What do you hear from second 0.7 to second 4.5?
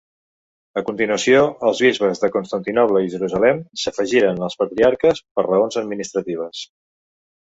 A continuació els bisbes de Constantinoble i Jerusalem s'afegiren